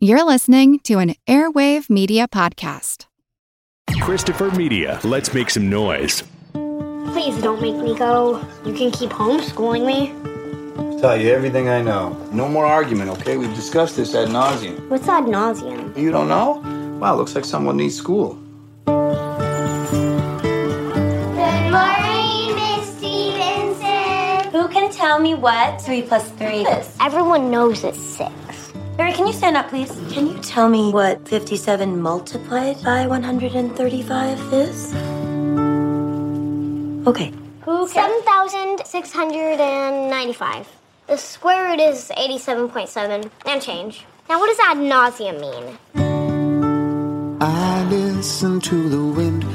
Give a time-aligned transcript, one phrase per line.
[0.00, 3.06] You're listening to an Airwave Media Podcast.
[4.00, 5.00] Christopher Media.
[5.02, 6.22] Let's make some noise.
[6.52, 8.40] Please don't make me go.
[8.64, 10.12] You can keep homeschooling me.
[11.00, 12.10] Tell you everything I know.
[12.30, 13.38] No more argument, okay?
[13.38, 14.88] We've discussed this ad nauseum.
[14.88, 15.96] What's ad nauseum?
[15.96, 16.62] You don't know?
[17.00, 18.38] Wow, looks like someone needs school.
[18.84, 18.94] Good
[21.72, 24.52] morning, Miss Stevenson.
[24.52, 26.96] Who can tell me what 3 plus 3 is?
[27.00, 28.32] Everyone knows it's six.
[28.98, 29.92] Barry, can you stand up, please?
[30.10, 34.92] Can you tell me what 57 multiplied by 135 is?
[37.06, 37.32] Okay.
[37.60, 40.68] Who 7,695.
[41.06, 44.04] The square root is 87.7 and change.
[44.28, 45.78] Now, what does ad nauseum mean?
[47.40, 49.47] I listen to the wind, to the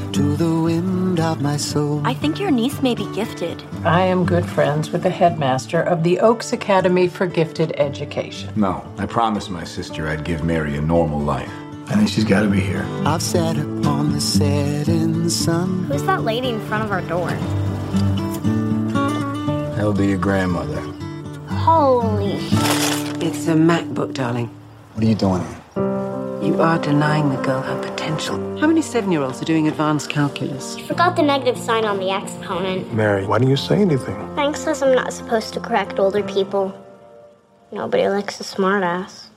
[1.23, 2.01] wind of my soul.
[2.03, 3.63] I think your niece may be gifted.
[3.83, 8.51] I am good friends with the headmaster of the Oaks Academy for Gifted Education.
[8.55, 11.51] No, I promised my sister I'd give Mary a normal life.
[11.87, 12.85] I think she's got to be here.
[13.05, 15.85] I've sat upon the setting sun.
[15.85, 17.29] Who's that lady in front of our door?
[19.75, 20.79] That'll be your grandmother.
[21.47, 22.37] Holy!
[23.25, 24.49] It's a MacBook, darling.
[24.93, 25.62] What are you doing?
[25.75, 28.35] You are denying the girl her potential.
[28.59, 30.77] How many seven year olds are doing advanced calculus?
[30.77, 32.93] You Forgot the negative sign on the exponent.
[32.93, 34.15] Mary, why don't you say anything?
[34.35, 36.73] Frank says I'm not supposed to correct older people.
[37.71, 39.29] Nobody likes a smartass.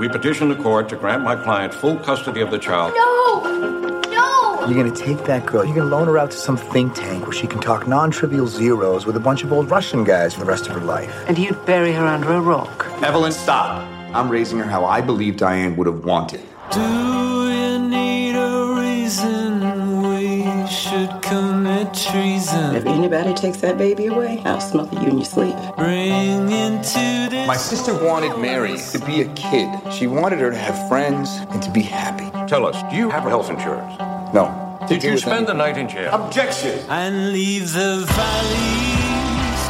[0.00, 2.94] We petition the court to grant my client full custody of the child.
[2.96, 4.00] No!
[4.10, 4.66] No!
[4.66, 7.32] You're gonna take that girl, you're gonna loan her out to some think tank where
[7.32, 10.46] she can talk non trivial zeros with a bunch of old Russian guys for the
[10.46, 11.14] rest of her life.
[11.28, 12.86] And you'd bury her under a rock.
[13.02, 13.99] Evelyn, stop.
[14.12, 16.40] I'm raising her how I believe Diane would have wanted.
[16.72, 22.74] Do you need a reason we should commit treason?
[22.74, 25.54] If anybody takes that baby away, I'll smother you in your sleep.
[25.76, 29.68] Bring into this My sister wanted Mary to be a kid.
[29.92, 32.28] She wanted her to have friends and to be happy.
[32.48, 33.96] Tell us, do you have health insurance?
[34.34, 34.66] No.
[34.88, 36.12] Did you spend the night in jail?
[36.12, 36.80] Objection!
[36.88, 39.60] and leave the valleys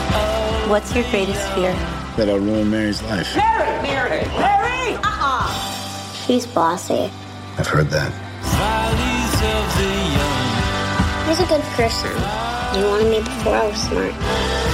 [0.70, 1.99] What's your greatest fear?
[2.20, 3.34] That I'll ruin Mary's life.
[3.34, 3.80] Mary!
[3.80, 4.26] Mary!
[4.36, 4.94] Mary!
[4.96, 5.48] Uh uh-uh.
[5.48, 6.12] uh.
[6.26, 7.10] She's bossy.
[7.56, 8.12] I've heard that.
[8.60, 11.26] valleys of the young.
[11.26, 12.10] He's a good person.
[12.78, 14.69] You wanted me before I was smart.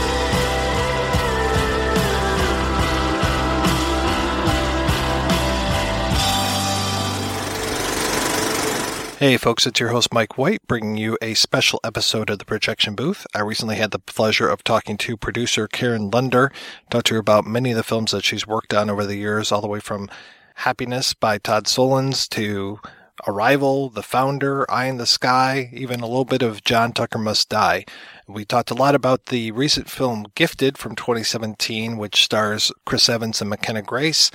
[9.26, 12.94] Hey folks, it's your host Mike White bringing you a special episode of the Projection
[12.94, 13.26] Booth.
[13.34, 16.52] I recently had the pleasure of talking to producer Karen Lunder,
[16.90, 19.50] talked to her about many of the films that she's worked on over the years,
[19.50, 20.08] all the way from
[20.54, 22.78] Happiness by Todd Solondz to
[23.26, 27.48] Arrival, The Founder, Eye in the Sky, even a little bit of John Tucker Must
[27.48, 27.84] Die.
[28.28, 33.40] We talked a lot about the recent film Gifted from 2017, which stars Chris Evans
[33.40, 34.30] and McKenna Grace.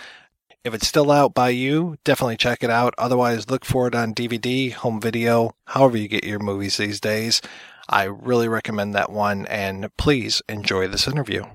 [0.64, 2.94] If it's still out by you, definitely check it out.
[3.00, 7.42] Otherwise, look for it on DVD, home video, however you get your movies these days.
[7.90, 11.46] I really recommend that one, and please enjoy this interview.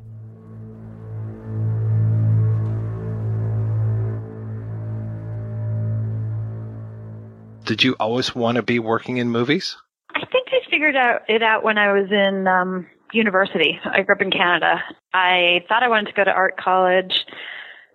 [7.64, 9.76] Did you always want to be working in movies?
[10.16, 13.78] I think I figured out it out when I was in um, university.
[13.84, 14.82] I grew up in Canada.
[15.14, 17.24] I thought I wanted to go to art college.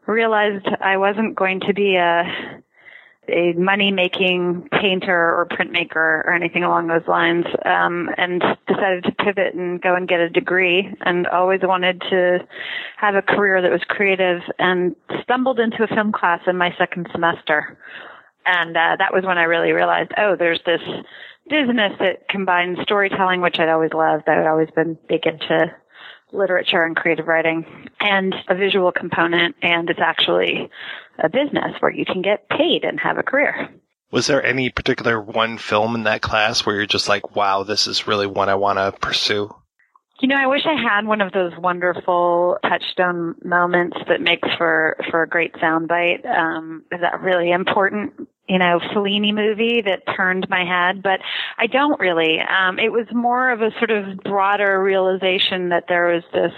[0.08, 2.24] Realized I wasn't going to be a
[3.30, 9.12] a money making painter or printmaker or anything along those lines, um, and decided to
[9.12, 10.94] pivot and go and get a degree.
[11.02, 12.40] And always wanted to
[12.98, 14.42] have a career that was creative.
[14.58, 17.78] And stumbled into a film class in my second semester
[18.46, 20.82] and uh, that was when I really realized, oh, there's this
[21.50, 24.28] business that combines storytelling, which I'd always loved.
[24.28, 25.74] I'd always been big into
[26.32, 27.66] literature and creative writing,
[28.00, 30.70] and a visual component, and it's actually
[31.20, 33.70] a business where you can get paid and have a career.
[34.12, 37.88] Was there any particular one film in that class where you're just like, wow, this
[37.88, 39.54] is really one I want to pursue?
[40.20, 44.96] You know, I wish I had one of those wonderful touchstone moments that makes for
[45.10, 46.26] for a great soundbite.
[46.28, 48.28] Um, is that really important?
[48.52, 51.22] You know, Fellini movie that turned my head, but
[51.58, 52.38] I don't really.
[52.42, 56.52] Um, it was more of a sort of broader realization that there was this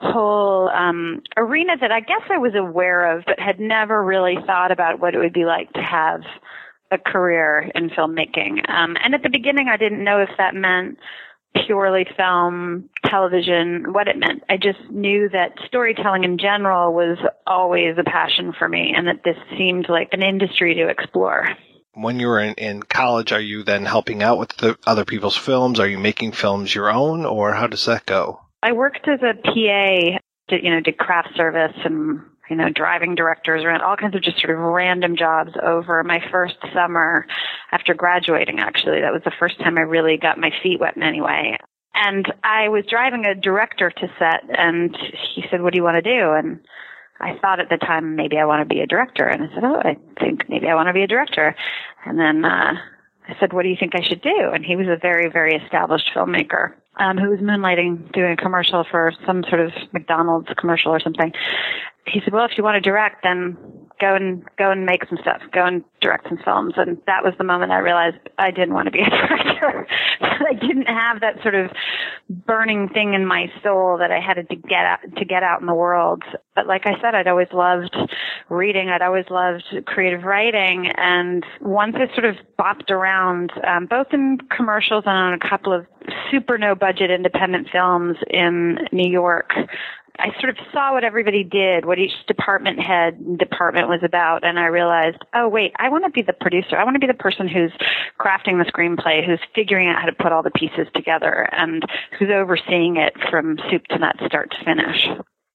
[0.00, 4.72] whole um, arena that I guess I was aware of, but had never really thought
[4.72, 6.22] about what it would be like to have
[6.90, 8.68] a career in filmmaking.
[8.68, 10.98] Um, and at the beginning, I didn't know if that meant
[11.66, 14.42] purely film, television, what it meant.
[14.48, 19.24] I just knew that storytelling in general was always a passion for me and that
[19.24, 21.48] this seemed like an industry to explore.
[21.94, 25.36] When you were in, in college, are you then helping out with the other people's
[25.36, 25.80] films?
[25.80, 28.40] Are you making films your own or how does that go?
[28.62, 30.18] I worked as a PA,
[30.54, 32.20] you know, did craft service and
[32.50, 36.20] you know, driving directors around, all kinds of just sort of random jobs over my
[36.30, 37.26] first summer
[37.70, 39.00] after graduating, actually.
[39.00, 41.56] That was the first time I really got my feet wet in any way.
[41.94, 44.96] And I was driving a director to set, and
[45.34, 46.32] he said, What do you want to do?
[46.32, 46.60] And
[47.20, 49.26] I thought at the time, maybe I want to be a director.
[49.26, 51.54] And I said, Oh, I think maybe I want to be a director.
[52.04, 52.74] And then, uh,
[53.28, 54.50] I said, what do you think I should do?
[54.52, 58.84] And he was a very, very established filmmaker um, who was moonlighting doing a commercial
[58.90, 61.32] for some sort of McDonald's commercial or something.
[62.06, 63.56] He said, well, if you want to direct, then
[64.00, 66.74] go and go and make some stuff, go and direct some films.
[66.76, 69.86] And that was the moment I realized I didn't want to be a director.
[70.20, 71.70] I didn't have that sort of
[72.28, 75.66] burning thing in my soul that I had to get out, to get out in
[75.66, 76.22] the world.
[76.54, 77.96] But like I said, I'd always loved
[78.48, 78.88] reading.
[78.88, 80.90] I'd always loved creative writing.
[80.96, 85.72] And once I sort of bopped around, um, both in commercials and on a couple
[85.72, 85.86] of
[86.30, 89.50] super no budget independent films in New York,
[90.20, 94.58] I sort of saw what everybody did, what each department head department was about, and
[94.58, 96.76] I realized, oh wait, I want to be the producer.
[96.76, 97.72] I want to be the person who's
[98.18, 101.82] crafting the screenplay, who's figuring out how to put all the pieces together, and
[102.18, 105.08] who's overseeing it from soup to nuts, start to finish.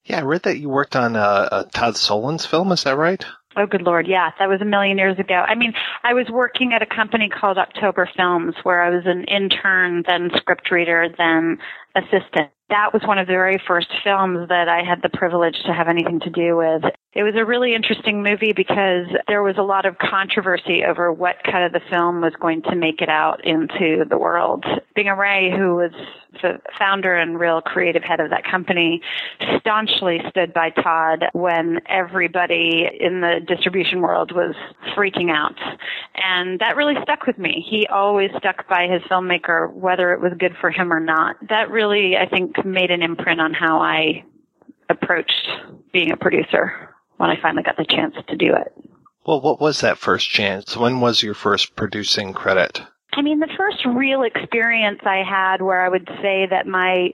[0.06, 2.72] Yeah, I read that you worked on a, a Todd Solondz film.
[2.72, 3.24] Is that right?
[3.58, 4.08] Oh, good Lord.
[4.08, 5.34] Yeah, that was a million years ago.
[5.34, 5.74] I mean,
[6.04, 10.30] I was working at a company called October Films where I was an intern, then
[10.36, 11.58] script reader, then
[11.96, 15.74] assistant that was one of the very first films that I had the privilege to
[15.74, 16.84] have anything to do with.
[17.16, 21.38] It was a really interesting movie because there was a lot of controversy over what
[21.50, 24.66] kind of the film was going to make it out into the world.
[24.96, 25.92] Bingham Ray, who was
[26.42, 29.02] the founder and real creative head of that company,
[29.62, 34.54] staunchly stood by Todd when everybody in the distribution world was
[34.94, 35.56] freaking out.
[36.16, 37.66] And that really stuck with me.
[37.66, 41.38] He always stuck by his filmmaker, whether it was good for him or not.
[41.48, 44.26] That really, I think, made an imprint on how I
[44.90, 45.48] approached
[45.94, 48.74] being a producer when I finally got the chance to do it.
[49.26, 50.78] Well, what was that first chance?
[50.78, 52.82] When was your first producing credit?
[53.14, 57.12] I mean, the first real experience I had where I would say that my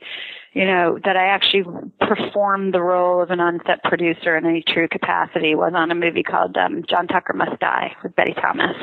[0.54, 1.64] you know, that I actually
[2.00, 6.24] performed the role of an on-set producer in any true capacity was on a movie
[6.24, 8.76] called um, John Tucker Must Die with Betty Thomas.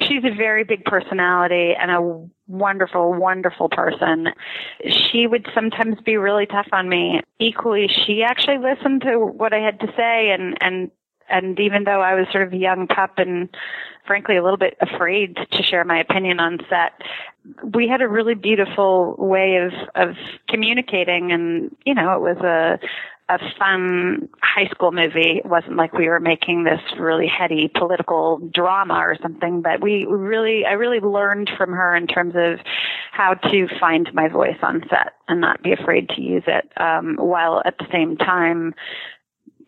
[0.00, 4.28] She's a very big personality and a wonderful, wonderful person.
[4.88, 7.20] She would sometimes be really tough on me.
[7.38, 10.90] Equally, she actually listened to what I had to say and, and
[11.28, 13.48] and even though I was sort of a young pup and
[14.06, 16.92] frankly a little bit afraid to share my opinion on set,
[17.74, 20.16] we had a really beautiful way of of
[20.48, 22.78] communicating and you know it was a
[23.28, 25.40] a fun high school movie.
[25.44, 30.04] It wasn't like we were making this really heady political drama or something, but we
[30.04, 32.64] really, I really learned from her in terms of
[33.10, 37.16] how to find my voice on set and not be afraid to use it, um,
[37.18, 38.74] while at the same time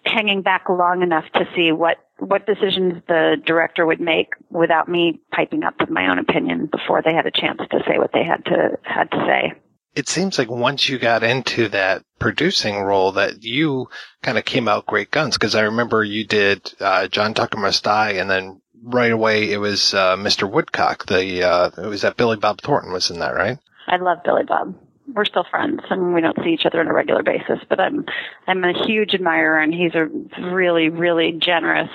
[0.06, 5.20] hanging back long enough to see what what decisions the director would make without me
[5.32, 8.24] piping up with my own opinion before they had a chance to say what they
[8.24, 9.52] had to had to say.
[9.94, 13.88] It seems like once you got into that producing role that you
[14.22, 17.82] kind of came out great guns because I remember you did uh, John Tucker Must
[17.82, 20.50] Die and then right away it was uh, Mr.
[20.50, 21.06] Woodcock.
[21.06, 23.58] The uh, it was that Billy Bob Thornton was in that, right?
[23.86, 24.74] I love Billy Bob
[25.14, 28.04] we're still friends and we don't see each other on a regular basis but i'm
[28.46, 30.06] i'm a huge admirer and he's a
[30.50, 31.90] really really generous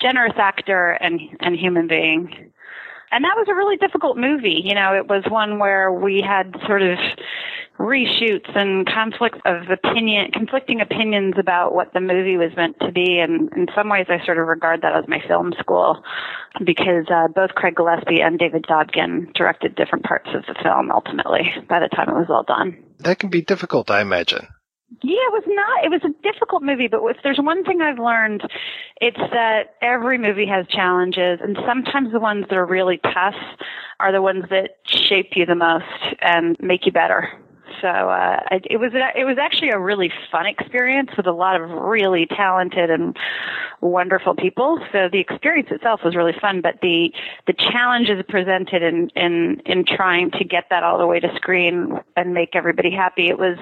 [0.00, 2.50] generous actor and and human being
[3.14, 6.54] and that was a really difficult movie you know it was one where we had
[6.66, 6.98] sort of
[7.78, 13.18] reshoots and conflicts of opinion, conflicting opinions about what the movie was meant to be.
[13.18, 16.02] And in some ways, I sort of regard that as my film school
[16.64, 21.52] because uh, both Craig Gillespie and David Dobkin directed different parts of the film ultimately
[21.68, 22.78] by the time it was all done.
[23.00, 24.46] That can be difficult, I imagine.
[25.02, 25.84] Yeah, it was not.
[25.84, 28.42] It was a difficult movie, but if there's one thing I've learned,
[29.00, 33.34] it's that every movie has challenges, and sometimes the ones that are really tough
[34.00, 35.84] are the ones that shape you the most
[36.20, 37.28] and make you better.
[37.84, 41.68] So uh, it was it was actually a really fun experience with a lot of
[41.68, 43.14] really talented and
[43.82, 44.78] wonderful people.
[44.90, 47.12] So the experience itself was really fun, but the
[47.46, 52.00] the challenges presented in in in trying to get that all the way to screen
[52.16, 53.58] and make everybody happy it was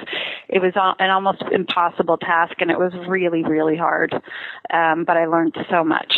[0.49, 4.14] it was an almost impossible task, and it was really really hard.
[4.73, 6.14] Um, but I learned so much.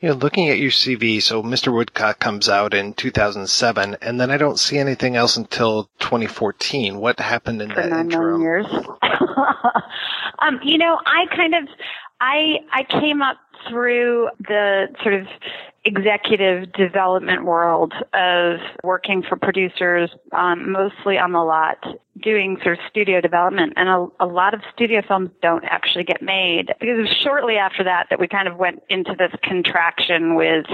[0.00, 1.74] You know, looking at your CV, so Mr.
[1.74, 6.98] Woodcock comes out in 2007, and then I don't see anything else until 2014.
[6.98, 8.40] What happened in For that nine interim?
[8.40, 8.66] years.
[10.38, 11.68] um, you know, I kind of,
[12.20, 13.38] I I came up
[13.68, 15.26] through the sort of
[15.88, 21.84] executive development world of working for producers, um, mostly on the lot,
[22.22, 23.72] doing sort of studio development.
[23.76, 27.56] And a, a lot of studio films don't actually get made because it was shortly
[27.56, 30.66] after that that we kind of went into this contraction with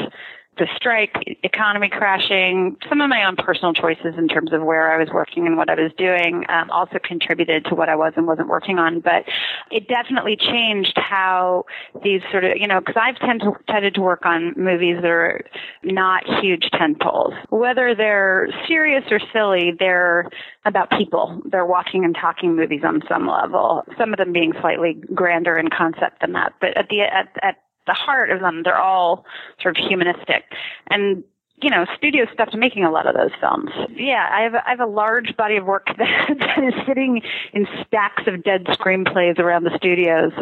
[0.57, 4.99] the strike, economy crashing, some of my own personal choices in terms of where I
[4.99, 8.27] was working and what I was doing um, also contributed to what I was and
[8.27, 9.01] wasn't working on.
[9.01, 9.25] But
[9.71, 11.65] it definitely changed how
[12.03, 15.11] these sort of, you know, because I've tend to, tended to work on movies that
[15.11, 15.41] are
[15.83, 17.35] not huge tentpoles.
[17.51, 20.29] Whether they're serious or silly, they're
[20.65, 21.43] about people.
[21.45, 23.83] They're walking and talking movies on some level.
[23.99, 26.55] Some of them being slightly grander in concept than that.
[26.61, 27.57] But at the at, at
[27.87, 29.25] the heart of them, they're all
[29.61, 30.45] sort of humanistic.
[30.91, 31.25] And
[31.63, 33.71] you know, studios stopped making a lot of those films.
[33.97, 37.23] Yeah, I have, I have a large body of work that, that is sitting
[37.53, 40.33] in stacks of dead screenplays around the studios.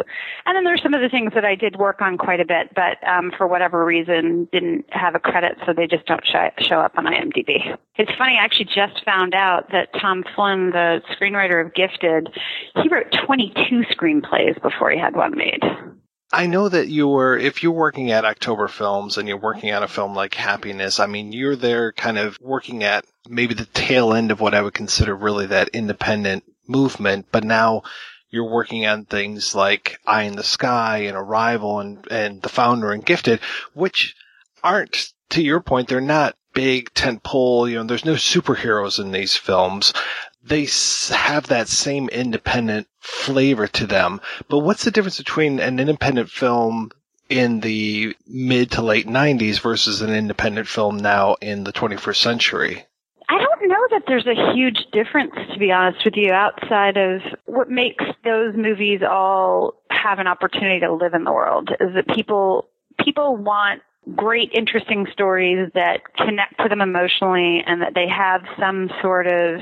[0.45, 2.73] And then there's some of the things that I did work on quite a bit,
[2.75, 6.79] but um, for whatever reason didn't have a credit, so they just don't show, show
[6.79, 7.77] up on IMDb.
[7.95, 12.29] It's funny, I actually just found out that Tom Flynn, the screenwriter of Gifted,
[12.81, 15.61] he wrote 22 screenplays before he had one made.
[16.33, 19.83] I know that you were, if you're working at October Films and you're working on
[19.83, 24.13] a film like Happiness, I mean, you're there kind of working at maybe the tail
[24.13, 27.83] end of what I would consider really that independent movement, but now
[28.31, 32.91] you're working on things like Eye in the Sky and Arrival and, and The Founder
[32.91, 33.39] and Gifted,
[33.75, 34.15] which
[34.63, 39.35] aren't, to your point, they're not big tentpole, you know, there's no superheroes in these
[39.35, 39.93] films
[40.43, 40.67] they
[41.09, 44.21] have that same independent flavor to them.
[44.49, 46.91] But what's the difference between an independent film
[47.29, 52.85] in the mid to late 90s versus an independent film now in the 21st century?
[53.29, 57.21] I don't know that there's a huge difference, to be honest with you, outside of
[57.45, 62.07] what makes those movies all have an opportunity to live in the world is that
[62.13, 62.67] people
[62.99, 63.81] people want
[64.15, 69.61] great, interesting stories that connect to them emotionally and that they have some sort of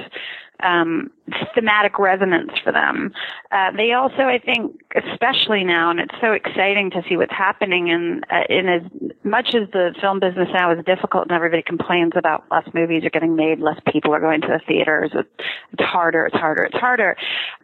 [0.63, 1.11] um,
[1.55, 3.13] thematic resonance for them.
[3.51, 7.89] Uh, they also, I think, especially now, and it's so exciting to see what's happening.
[7.89, 8.81] And uh, in as
[9.23, 13.09] much as the film business now is difficult, and everybody complains about less movies are
[13.09, 15.11] getting made, less people are going to the theaters.
[15.13, 17.15] It's harder, it's harder, it's harder.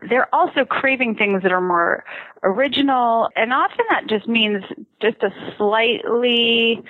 [0.10, 2.04] They're also craving things that are more
[2.44, 4.64] original, and often that just means
[5.02, 6.84] just a slightly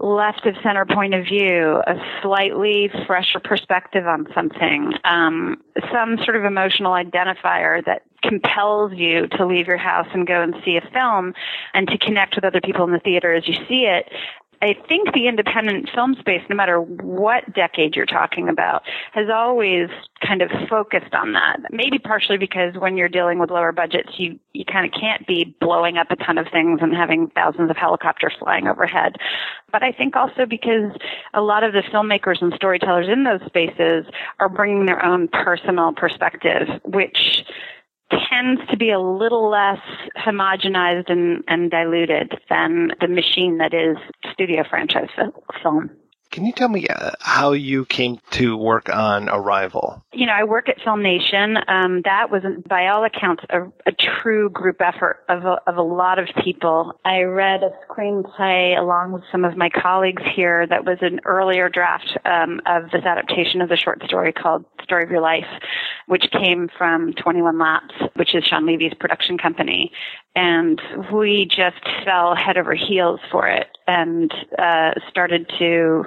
[0.00, 5.60] left of center point of view, a slightly fresher perspective on something, um,
[5.92, 10.54] some sort of emotional identifier that compels you to leave your house and go and
[10.64, 11.34] see a film
[11.74, 14.08] and to connect with other people in the theater as you see it
[14.60, 19.88] I think the independent film space, no matter what decade you're talking about, has always
[20.26, 21.58] kind of focused on that.
[21.70, 25.56] Maybe partially because when you're dealing with lower budgets, you, you kind of can't be
[25.60, 29.16] blowing up a ton of things and having thousands of helicopters flying overhead.
[29.70, 30.92] But I think also because
[31.34, 34.06] a lot of the filmmakers and storytellers in those spaces
[34.40, 37.44] are bringing their own personal perspective, which
[38.10, 39.80] tends to be a little less
[40.16, 43.96] homogenized and, and diluted than the machine that is
[44.32, 45.08] studio franchise
[45.62, 45.90] film.
[46.30, 50.04] Can you tell me uh, how you came to work on Arrival?
[50.12, 51.62] You know, I work at FilmNation.
[51.68, 55.82] Um, that was, by all accounts, a, a true group effort of a, of a
[55.82, 56.92] lot of people.
[57.04, 61.68] I read a screenplay along with some of my colleagues here that was an earlier
[61.68, 65.46] draft um, of this adaptation of the short story called Story of Your Life,
[66.06, 69.92] which came from 21 Laps, which is Shawn Levy's production company.
[70.34, 70.80] And
[71.12, 76.04] we just fell head over heels for it and uh, started to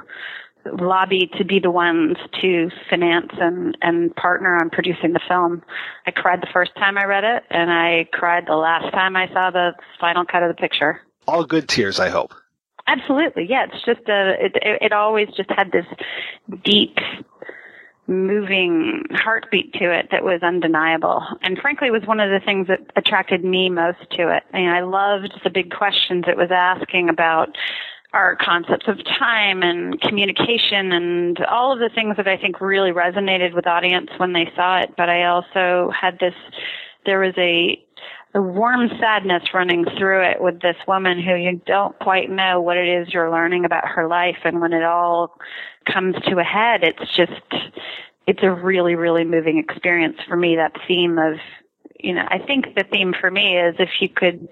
[0.66, 5.64] lobby to be the ones to finance and, and partner on producing the film.
[6.06, 9.28] I cried the first time I read it, and I cried the last time I
[9.34, 11.02] saw the final cut of the picture.
[11.28, 12.34] All good tears, I hope.
[12.88, 13.66] Absolutely, yeah.
[13.72, 14.34] It's just a.
[14.40, 15.86] It, it always just had this
[16.64, 16.98] deep,
[18.12, 22.80] moving heartbeat to it that was undeniable, and frankly, was one of the things that
[22.96, 24.44] attracted me most to it.
[24.54, 27.58] I mean, I loved the big questions it was asking about
[28.14, 32.92] our concepts of time and communication and all of the things that I think really
[32.92, 34.94] resonated with audience when they saw it.
[34.98, 36.34] But I also had this,
[37.06, 37.82] there was a,
[38.34, 42.76] a warm sadness running through it with this woman who you don't quite know what
[42.76, 44.40] it is you're learning about her life.
[44.44, 45.40] And when it all
[45.86, 47.32] comes to a head, it's just,
[48.28, 51.36] it's a really, really moving experience for me, that theme of
[52.04, 54.48] you know, I think the theme for me is if you could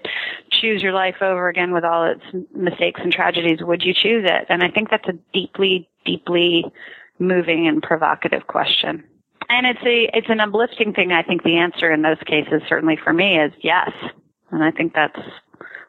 [0.50, 2.22] choose your life over again with all its
[2.54, 4.46] mistakes and tragedies, would you choose it?
[4.48, 6.64] And I think that's a deeply, deeply
[7.18, 9.04] moving and provocative question.
[9.48, 11.12] And it's a, it's an uplifting thing.
[11.12, 13.90] I think the answer in those cases, certainly for me, is yes.
[14.50, 15.18] And I think that's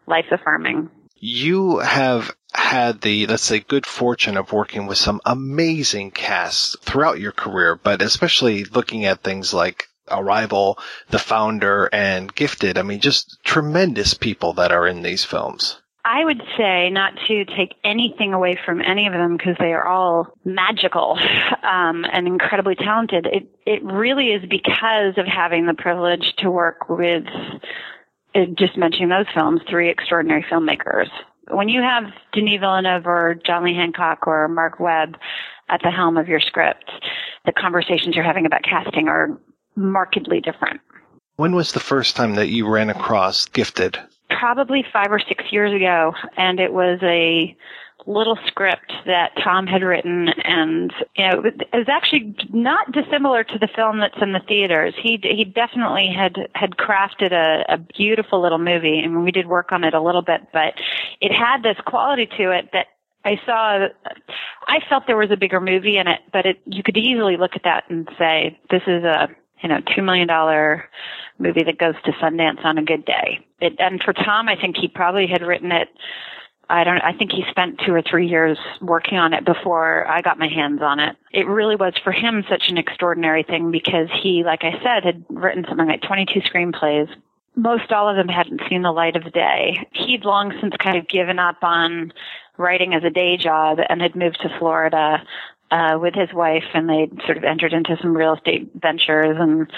[0.07, 0.89] life affirming.
[1.15, 7.19] You have had the, let's say, good fortune of working with some amazing casts throughout
[7.19, 10.77] your career, but especially looking at things like Arrival,
[11.09, 12.77] The Founder, and Gifted.
[12.77, 15.77] I mean, just tremendous people that are in these films.
[16.03, 19.85] I would say not to take anything away from any of them because they are
[19.85, 21.19] all magical
[21.63, 23.27] um, and incredibly talented.
[23.27, 27.25] It it really is because of having the privilege to work with
[28.33, 31.09] uh, just mentioning those films, three extraordinary filmmakers.
[31.51, 35.17] When you have Denis Villeneuve or John Lee Hancock or Marc Webb
[35.69, 36.89] at the helm of your script,
[37.45, 39.37] the conversations you're having about casting are
[39.75, 40.81] markedly different.
[41.35, 43.97] When was the first time that you ran across Gifted?
[44.29, 47.55] Probably five or six years ago, and it was a
[48.05, 53.59] little script that Tom had written, and you know, it was actually not dissimilar to
[53.59, 54.93] the film that's in the theaters.
[55.01, 59.71] He he definitely had had crafted a, a beautiful little movie, and we did work
[59.71, 60.73] on it a little bit, but
[61.19, 62.87] it had this quality to it that
[63.23, 63.87] I saw,
[64.67, 67.51] I felt there was a bigger movie in it, but it, you could easily look
[67.55, 69.29] at that and say, this is a,
[69.61, 70.27] you know, $2 million
[71.37, 73.45] movie that goes to Sundance on a good day.
[73.59, 75.89] It, and for Tom, I think he probably had written it.
[76.71, 80.21] I don't, I think he spent two or three years working on it before I
[80.21, 81.17] got my hands on it.
[81.33, 85.25] It really was for him such an extraordinary thing because he, like I said, had
[85.29, 87.09] written something like 22 screenplays.
[87.57, 89.85] Most all of them hadn't seen the light of day.
[89.91, 92.13] He'd long since kind of given up on
[92.57, 95.21] writing as a day job and had moved to Florida
[95.71, 99.71] uh, with his wife, and they sort of entered into some real estate ventures, and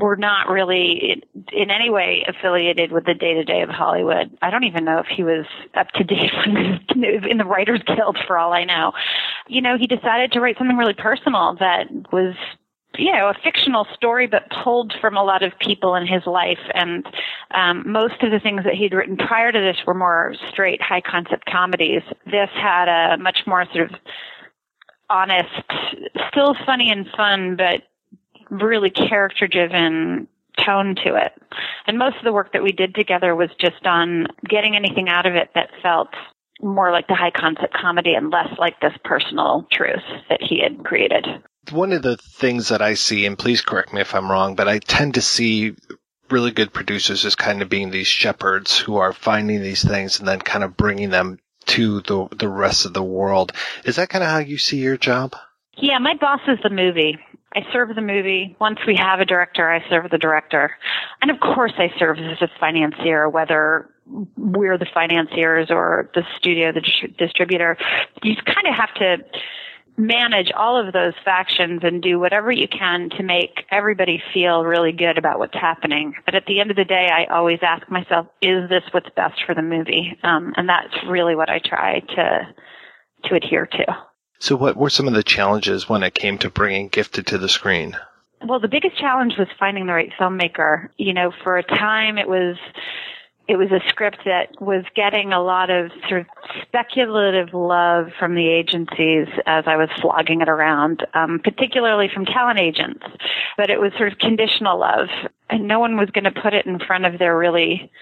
[0.00, 4.36] were not really in any way affiliated with the day to day of Hollywood.
[4.42, 8.36] I don't even know if he was up to date in the Writers Guild, for
[8.36, 8.92] all I know.
[9.46, 12.34] You know, he decided to write something really personal that was
[12.98, 16.58] you know, a fictional story, but pulled from a lot of people in his life.
[16.74, 17.06] And
[17.52, 21.00] um, most of the things that he'd written prior to this were more straight, high
[21.00, 22.02] concept comedies.
[22.26, 23.98] This had a much more sort of
[25.12, 25.50] honest,
[26.30, 27.82] still funny and fun, but
[28.50, 30.28] really character driven
[30.64, 31.32] tone to it.
[31.86, 35.26] And most of the work that we did together was just on getting anything out
[35.26, 36.08] of it that felt
[36.60, 40.84] more like the high concept comedy and less like this personal truth that he had
[40.84, 41.26] created.
[41.70, 44.68] One of the things that I see, and please correct me if I'm wrong, but
[44.68, 45.74] I tend to see
[46.30, 50.26] really good producers as kind of being these shepherds who are finding these things and
[50.26, 53.52] then kind of bringing them to the the rest of the world.
[53.84, 55.34] Is that kind of how you see your job?
[55.76, 57.18] Yeah, my boss is the movie.
[57.54, 58.56] I serve the movie.
[58.60, 60.76] Once we have a director, I serve the director.
[61.20, 63.90] And of course I serve as a financier, whether
[64.36, 66.82] we're the financiers or the studio, the
[67.18, 67.76] distributor.
[68.22, 69.16] You kind of have to
[69.96, 74.92] manage all of those factions and do whatever you can to make everybody feel really
[74.92, 76.14] good about what's happening.
[76.24, 79.42] But at the end of the day, I always ask myself, is this what's best
[79.46, 80.18] for the movie?
[80.22, 82.54] Um, and that's really what I try to
[83.24, 83.84] to adhere to.
[84.40, 87.48] So, what were some of the challenges when it came to bringing Gifted to the
[87.48, 87.96] screen?
[88.44, 90.88] Well, the biggest challenge was finding the right filmmaker.
[90.96, 92.56] You know, for a time it was
[93.52, 96.26] it was a script that was getting a lot of sort of
[96.62, 102.58] speculative love from the agencies as I was flogging it around, um, particularly from talent
[102.58, 103.04] agents.
[103.58, 105.08] But it was sort of conditional love,
[105.50, 107.92] and no one was going to put it in front of their really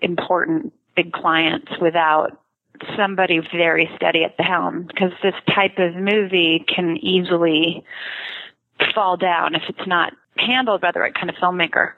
[0.00, 2.40] important big clients without
[2.96, 7.84] somebody very steady at the helm because this type of movie can easily
[8.94, 11.92] fall down if it's not handled by the right kind of filmmaker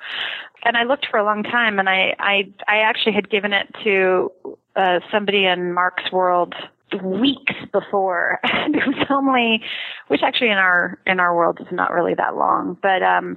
[0.65, 3.69] and I looked for a long time, and I I I actually had given it
[3.85, 4.33] to
[4.75, 6.55] uh, somebody in Marc's world
[7.03, 8.41] weeks before.
[8.65, 9.63] And it was only,
[10.09, 13.37] which actually in our in our world is not really that long, but um,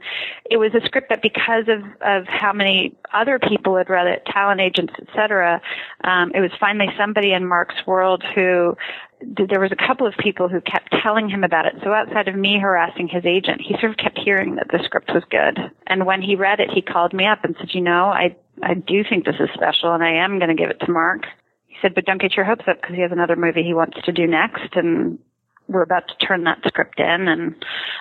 [0.49, 4.25] it was a script that because of of how many other people had read it,
[4.25, 5.61] talent agents, etc.
[6.03, 8.77] Um, it was finally somebody in Marc's world who
[9.21, 11.73] there was a couple of people who kept telling him about it.
[11.83, 15.09] So outside of me harassing his agent, he sort of kept hearing that the script
[15.13, 15.57] was good.
[15.87, 18.75] And when he read it, he called me up and said, "You know, I I
[18.75, 21.25] do think this is special, and I am going to give it to Marc."
[21.67, 23.97] He said, "But don't get your hopes up because he has another movie he wants
[24.03, 25.19] to do next, and
[25.67, 27.55] we're about to turn that script in and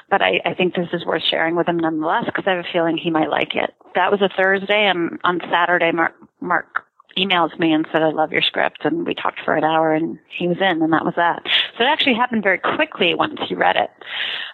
[0.09, 2.73] but I, I think this is worth sharing with him nonetheless because I have a
[2.73, 3.75] feeling he might like it.
[3.95, 6.86] That was a Thursday and on Saturday Marc Marc
[7.17, 8.85] emails me and said, I love your script.
[8.85, 11.43] And we talked for an hour and he was in and that was that.
[11.77, 13.91] So it actually happened very quickly once he read it.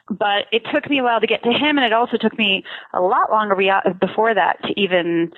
[0.09, 2.65] But it took me a while to get to him and it also took me
[2.93, 5.33] a lot longer uh, before that to even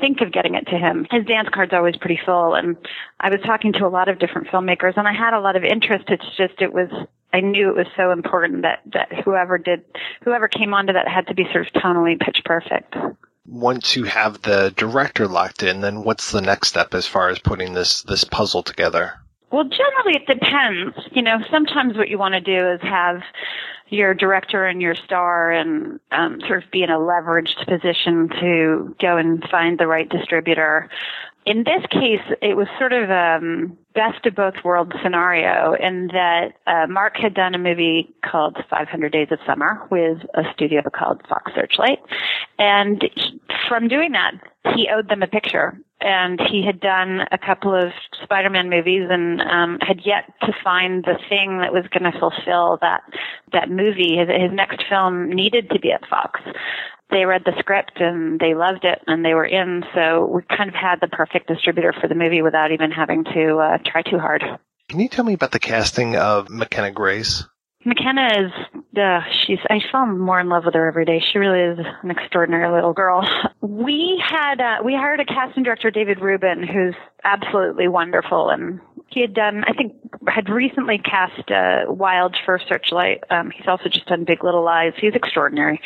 [0.00, 1.06] think of getting it to him.
[1.10, 2.76] His dance card's always pretty full and
[3.20, 5.64] I was talking to a lot of different filmmakers and I had a lot of
[5.64, 6.04] interest.
[6.08, 6.88] It's just, it was,
[7.32, 9.84] I knew it was so important that, that whoever did,
[10.22, 12.94] whoever came onto that had to be sort of tonally pitch perfect
[13.48, 17.38] once you have the director locked in, then what's the next step as far as
[17.38, 19.14] putting this this puzzle together?
[19.50, 20.96] Well, generally it depends.
[21.12, 23.22] You know, sometimes what you want to do is have
[23.88, 28.94] your director and your star and um, sort of be in a leveraged position to
[29.00, 30.90] go and find the right distributor.
[31.46, 36.08] In this case, it was sort of a um, best of both worlds scenario in
[36.08, 40.82] that uh, Marc had done a movie called 500 Days of Summer with a studio
[40.94, 42.00] called Fox Searchlight.
[42.58, 44.34] And he, from doing that,
[44.74, 49.40] he owed them a picture and he had done a couple of Spider-Man movies and
[49.40, 53.02] um, had yet to find the thing that was going to fulfill that
[53.52, 54.16] that movie.
[54.16, 56.40] His, his next film needed to be at Fox.
[57.10, 59.82] They read the script and they loved it and they were in.
[59.94, 63.56] So we kind of had the perfect distributor for the movie without even having to
[63.56, 64.42] uh, try too hard.
[64.88, 67.44] Can you tell me about the casting of McKenna Grace?
[67.84, 68.52] McKenna is,
[68.98, 71.22] uh, she's, I fall more in love with her every day.
[71.32, 73.26] She really is an extraordinary little girl.
[73.60, 76.94] We had, uh, we hired a casting director, David Rubin, who's
[77.24, 78.50] absolutely wonderful.
[78.50, 79.94] And he had done, I think,
[80.28, 83.24] had recently cast, uh, Wild for Searchlight.
[83.30, 84.92] Um, he's also just done Big Little Lies.
[85.00, 85.80] He's extraordinary.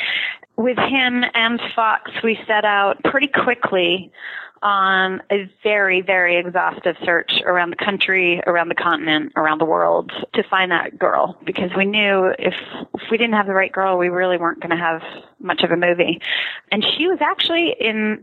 [0.56, 4.12] With him and Fox, we set out pretty quickly
[4.62, 10.12] on a very, very exhaustive search around the country, around the continent, around the world
[10.34, 12.54] to find that girl because we knew if,
[12.94, 15.02] if we didn't have the right girl, we really weren't going to have
[15.40, 16.20] much of a movie.
[16.70, 18.22] And she was actually in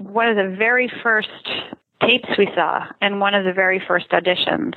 [0.00, 1.30] one of the very first
[2.00, 4.74] tapes we saw in one of the very first auditions.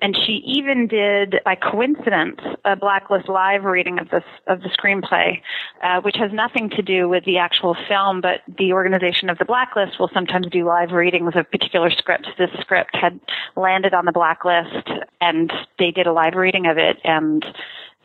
[0.00, 5.40] And she even did, by coincidence, a Blacklist live reading of this of the screenplay,
[5.82, 9.44] uh, which has nothing to do with the actual film, but the organization of the
[9.44, 12.28] Blacklist will sometimes do live readings of particular scripts.
[12.38, 13.20] This script had
[13.56, 14.88] landed on the Blacklist,
[15.20, 17.44] and they did a live reading of it, and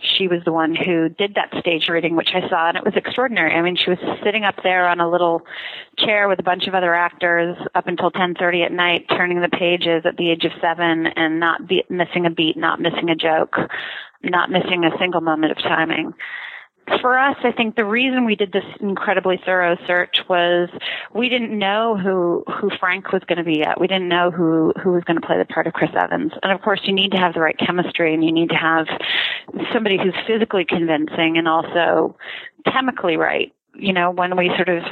[0.01, 2.95] she was the one who did that stage reading, which I saw, and it was
[2.95, 3.53] extraordinary.
[3.53, 5.43] I mean, she was sitting up there on a little
[5.97, 10.05] chair with a bunch of other actors up until 10:30 at night, turning the pages
[10.05, 13.55] at the age of seven, and not be- missing a beat, not missing a joke,
[14.23, 16.13] not missing a single moment of timing
[16.99, 20.69] for us, I think the reason we did this incredibly thorough search was
[21.13, 23.79] we didn't know who who Frank was going to be yet.
[23.79, 26.33] We didn't know who who was going to play the part of Chris Evans.
[26.43, 28.87] And of course, you need to have the right chemistry, and you need to have
[29.71, 32.15] somebody who's physically convincing and also
[32.65, 33.53] chemically right.
[33.73, 34.83] You know, when we sort of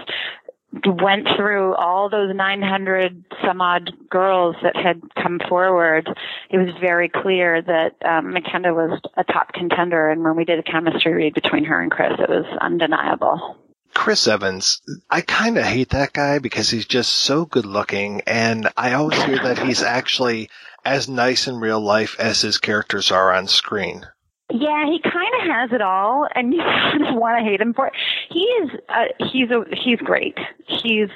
[0.72, 6.08] went through all those 900 some odd girls that had come forward,
[6.50, 10.10] it was very clear that um, McKenna was a top contender.
[10.10, 13.58] And when we did a chemistry read between her and Chris, it was undeniable.
[13.94, 18.70] Chris Evans, I kind of hate that guy because he's just so good looking, and
[18.78, 20.50] I always hear that he's actually
[20.86, 24.06] as nice in real life as his characters are on screen.
[24.52, 27.74] Yeah, he kind of has it all, and you kind of want to hate him
[27.74, 27.94] for it.
[28.30, 30.38] He is, uh, he's a, he's great.
[30.68, 31.10] He's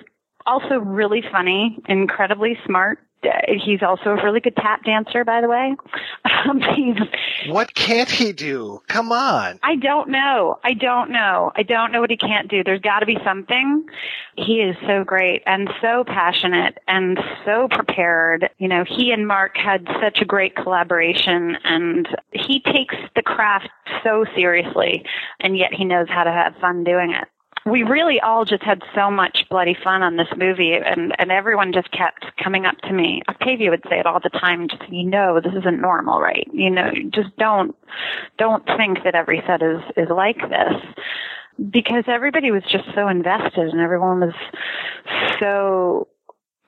[0.46, 3.00] also really funny, incredibly smart,
[3.48, 5.76] he's also a really good tap dancer, by the way.
[6.46, 6.62] Um,
[7.48, 8.82] what can't he do?
[8.88, 9.60] Come on.
[9.64, 10.60] I don't know.
[10.64, 11.54] I don't know.
[11.56, 12.64] I don't know what he can't do.
[12.66, 13.86] There's got to be something.
[14.36, 18.50] He is so great and so passionate and so prepared.
[18.58, 23.70] You know, he and Marc had such a great collaboration and he takes the craft
[24.04, 25.06] so seriously
[25.40, 27.28] and yet he knows how to have fun doing it
[27.66, 31.72] we really all just had so much bloody fun on this movie and and everyone
[31.74, 35.04] just kept coming up to me octavia would say it all the time just you
[35.04, 37.76] know this isn't normal right you know just don't
[38.38, 40.74] don't think that every set is is like this
[41.70, 44.34] because everybody was just so invested and everyone was
[45.40, 46.08] so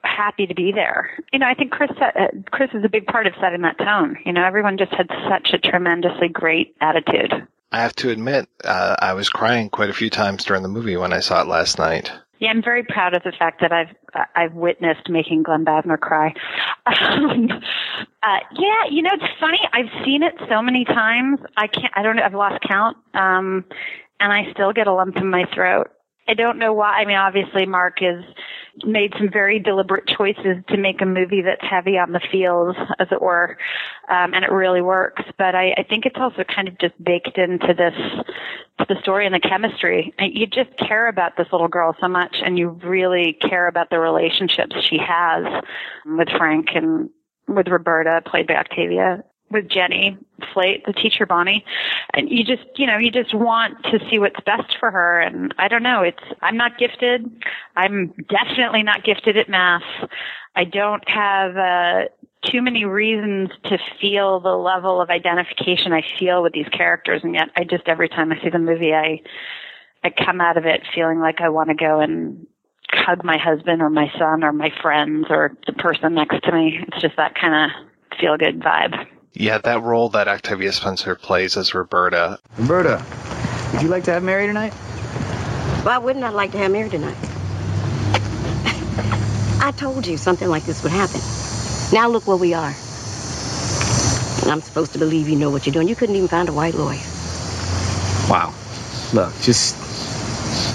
[0.04, 1.10] happy to be there.
[1.32, 4.16] You know, I think Chris uh, Chris is a big part of setting that tone.
[4.24, 7.46] You know, everyone just had such a tremendously great attitude.
[7.72, 10.96] I have to admit, uh, I was crying quite a few times during the movie
[10.96, 12.12] when I saw it last night.
[12.38, 13.94] Yeah, I'm very proud of the fact that I've
[14.34, 16.34] I've witnessed making Glenn Basner cry.
[16.86, 17.48] Um,
[18.22, 19.58] uh, yeah, you know, it's funny.
[19.72, 21.40] I've seen it so many times.
[21.56, 21.92] I can't.
[21.96, 22.20] I don't.
[22.20, 22.96] I've lost count.
[23.12, 23.64] Um,
[24.20, 25.90] and I still get a lump in my throat.
[26.28, 26.94] I don't know why.
[26.94, 28.24] I mean, obviously, Marc has
[28.84, 33.08] made some very deliberate choices to make a movie that's heavy on the feels, as
[33.10, 33.56] it were,
[34.08, 35.22] um, and it really works.
[35.38, 37.94] But I, I think it's also kind of just baked into this,
[38.78, 40.12] to the story and the chemistry.
[40.18, 44.00] You just care about this little girl so much, and you really care about the
[44.00, 45.44] relationships she has
[46.04, 47.08] with Frank and
[47.48, 50.18] with Roberta, played by Octavia, with Jenny
[50.52, 51.64] Slate, the teacher Bonnie,
[52.14, 55.20] and you just, you know, you just want to see what's best for her.
[55.20, 57.44] And I don't know, it's, I'm not gifted.
[57.76, 59.82] I'm definitely not gifted at math.
[60.54, 62.08] I don't have, uh,
[62.44, 67.22] too many reasons to feel the level of identification I feel with these characters.
[67.24, 69.20] And yet I just, every time I see the movie, I,
[70.04, 72.46] I come out of it feeling like I want to go and
[72.90, 76.78] hug my husband or my son or my friends or the person next to me.
[76.86, 79.06] It's just that kind of feel good vibe.
[79.38, 82.38] Yeah, that role that Octavia Spencer plays as Roberta.
[82.56, 83.04] Roberta,
[83.72, 84.72] would you like to have Mary tonight?
[85.84, 87.18] Why wouldn't I like to have Mary tonight?
[89.62, 91.20] I told you something like this would happen.
[91.92, 92.74] Now look where we are.
[94.40, 95.86] And I'm supposed to believe you know what you're doing.
[95.86, 96.96] You couldn't even find a white lawyer.
[98.30, 98.54] Wow.
[99.12, 99.76] Look, just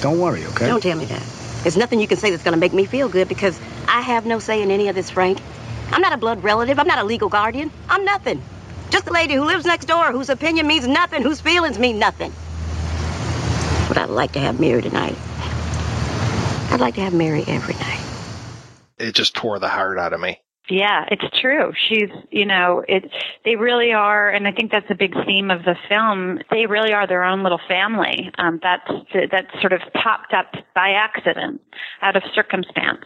[0.04, 0.68] don't worry, okay?
[0.68, 1.24] Don't tell me that.
[1.64, 4.28] There's nothing you can say that's going to make me feel good because I have
[4.28, 5.40] no say in any of this, Frank.
[5.92, 6.80] I'm not a blood relative.
[6.80, 7.72] I'm not a legal guardian.
[7.90, 8.42] I'm nothing.
[8.90, 12.34] Just a lady who lives next door, whose opinion means nothing, whose feelings mean nothing.
[13.88, 15.16] But I'd like to have Mary tonight.
[16.72, 18.00] I'd like to have Mary every night.
[18.98, 20.41] It just tore the heart out of me.
[20.70, 21.74] Yeah, it's true.
[21.90, 23.12] She's, you know, it.
[23.44, 26.40] They really are, and I think that's a big theme of the film.
[26.52, 28.30] They really are their own little family.
[28.38, 28.88] Um, that's
[29.32, 31.62] that sort of popped up by accident,
[32.02, 33.04] out of circumstance.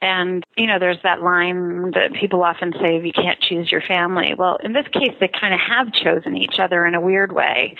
[0.00, 4.34] And you know, there's that line that people often say, "You can't choose your family."
[4.38, 7.76] Well, in this case, they kind of have chosen each other in a weird way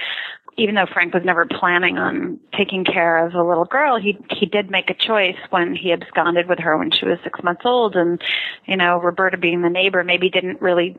[0.57, 4.47] even though Frank was never planning on taking care of a little girl, he he
[4.47, 7.95] did make a choice when he absconded with her when she was six months old,
[7.95, 8.23] and
[8.66, 10.97] you know Roberta being the neighbor maybe didn't really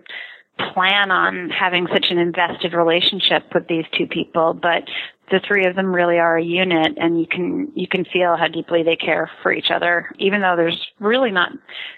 [0.74, 4.84] plan on having such an invested relationship with these two people, but
[5.30, 8.48] the three of them really are a unit and you can you can feel how
[8.48, 11.52] deeply they care for each other even though there's really not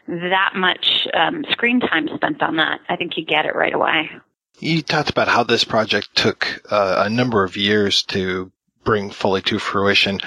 [0.08, 2.80] that much um, screen time spent on that.
[2.90, 4.10] I think you get it right away
[4.60, 8.52] you talked about how this project took uh, a number of years to
[8.84, 10.20] bring fully to fruition.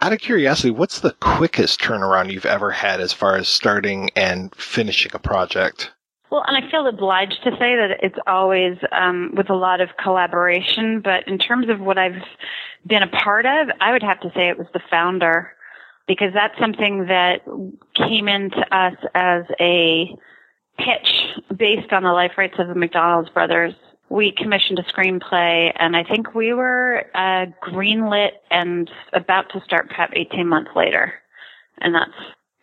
[0.00, 4.54] Out of curiosity, what's the quickest turnaround you've ever had as far as starting and
[4.54, 5.92] finishing a project?
[6.30, 9.90] Well, and I feel obliged to say that it's always um, with a lot of
[10.02, 12.22] collaboration, but in terms of what I've
[12.86, 15.52] been a part of, I would have to say it was the founder
[16.06, 17.42] because that's something that
[17.94, 20.16] came into us as a
[20.84, 23.74] pitch based on the life rights of the McDonald's brothers.
[24.08, 29.88] We commissioned a screenplay, and I think we were uh, greenlit and about to start
[29.90, 31.14] prep 18 months later.
[31.80, 32.10] And that's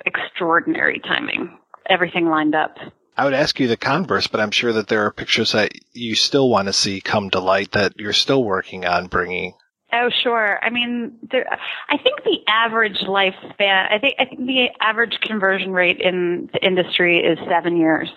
[0.06, 1.58] extraordinary timing.
[1.90, 2.76] Everything lined up.
[3.16, 6.14] I would ask you the converse, but I'm sure that there are pictures that you
[6.16, 9.54] still want to see come to light that you're still working on bringing
[9.94, 10.60] Oh, sure.
[10.62, 11.48] I mean, there,
[11.90, 16.66] I think the average lifespan, I think, I think the average conversion rate in the
[16.66, 18.10] industry is seven years.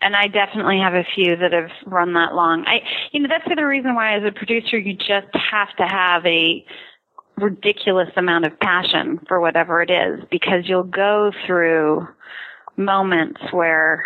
[0.00, 2.64] And I definitely have a few that have run that long.
[2.66, 2.80] I,
[3.10, 6.64] you know, that's the reason why as a producer, you just have to have a
[7.36, 12.06] ridiculous amount of passion for whatever it is because you'll go through
[12.76, 14.04] moments where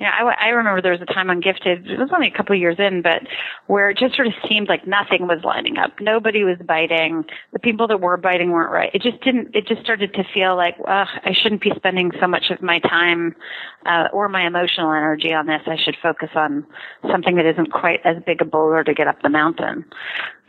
[0.00, 2.54] yeah, I, I remember there was a time on Gifted, it was only a couple
[2.54, 3.22] of years in, but
[3.68, 5.92] where it just sort of seemed like nothing was lining up.
[6.00, 7.24] Nobody was biting.
[7.52, 8.90] The people that were biting weren't right.
[8.92, 12.26] It just didn't, it just started to feel like, ugh, I shouldn't be spending so
[12.26, 13.36] much of my time,
[13.86, 15.62] uh, or my emotional energy on this.
[15.66, 16.66] I should focus on
[17.08, 19.84] something that isn't quite as big a boulder to get up the mountain.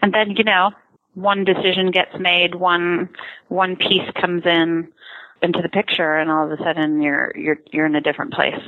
[0.01, 0.71] And then, you know,
[1.13, 3.10] one decision gets made, one,
[3.49, 4.91] one piece comes in,
[5.45, 8.60] into the picture and all of a sudden you're you're you're in a different place.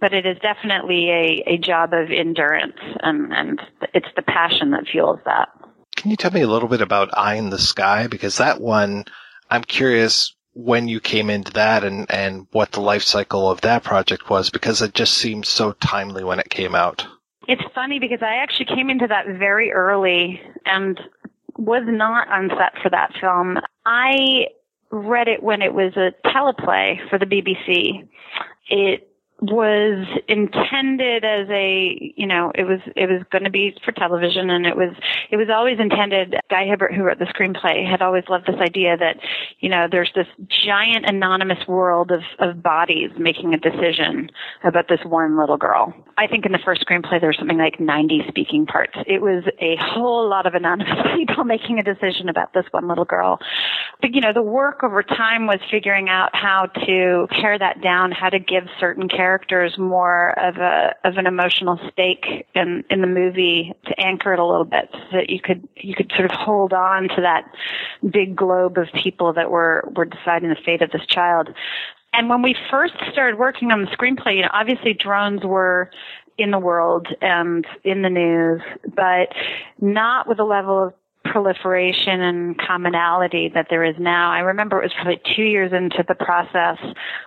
[0.00, 3.60] But it is definitely a a job of endurance and and
[3.94, 5.48] it's the passion that fuels that.
[5.96, 8.06] Can you tell me a little bit about eye in the sky?
[8.06, 9.04] Because that one
[9.50, 13.84] i'm curious when you came into that and and what the life cycle of that
[13.84, 17.06] project was because it just seemed so timely when it came out.
[17.46, 21.00] It's funny because i actually came into that very early and
[21.56, 23.58] was not on set for that film.
[23.84, 24.46] I
[24.90, 28.08] read it when it was a teleplay for the BBC.
[28.68, 29.07] It
[29.40, 34.50] was intended as a you know it was it was going to be for television
[34.50, 34.92] and it was
[35.30, 38.96] it was always intended guy hibbert who wrote the screenplay had always loved this idea
[38.96, 39.14] that
[39.60, 40.26] you know there's this
[40.66, 44.28] giant anonymous world of of bodies making a decision
[44.64, 45.94] about this one little girl.
[46.16, 48.94] I think in the first screenplay there was something like 90 speaking parts.
[49.06, 53.04] It was a whole lot of anonymous people making a decision about this one little
[53.04, 53.38] girl.
[54.00, 58.10] But you know the work over time was figuring out how to pare that down
[58.10, 63.02] how to give certain characters characters more of a of an emotional stake in in
[63.02, 66.24] the movie to anchor it a little bit so that you could you could sort
[66.24, 67.44] of hold on to that
[68.10, 71.50] big globe of people that were were deciding the fate of this child.
[72.14, 75.90] And when we first started working on the screenplay, you know, obviously drones were
[76.38, 78.62] in the world and in the news,
[78.96, 79.28] but
[79.78, 84.32] not with the level of proliferation and commonality that there is now.
[84.32, 86.78] I remember it was probably two years into the process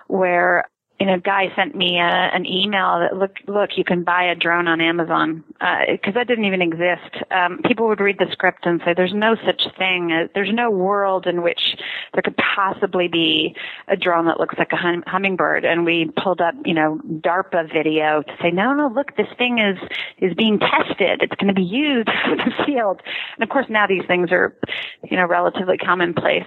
[0.08, 0.64] where
[1.02, 4.36] you know, guy sent me a, an email that look, look, you can buy a
[4.36, 7.24] drone on Amazon because uh, that didn't even exist.
[7.32, 10.12] Um, people would read the script and say, "There's no such thing.
[10.12, 11.74] Uh, there's no world in which
[12.14, 13.56] there could possibly be
[13.88, 17.72] a drone that looks like a hum- hummingbird." And we pulled up, you know, DARPA
[17.72, 19.78] video to say, "No, no, look, this thing is
[20.18, 21.20] is being tested.
[21.20, 23.02] It's going to be used for the field."
[23.34, 24.56] And of course, now these things are,
[25.10, 26.46] you know, relatively commonplace